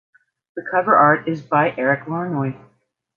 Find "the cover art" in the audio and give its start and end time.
0.55-1.27